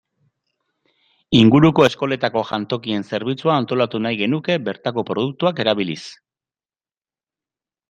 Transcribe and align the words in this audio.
Inguruko 1.39 1.85
eskoletako 1.87 2.43
jantokien 2.53 3.05
zerbitzua 3.11 3.59
antolatu 3.65 4.03
nahi 4.07 4.19
genuke 4.23 4.57
bertako 4.71 5.07
produktuak 5.13 5.65
erabiliz. 5.67 6.01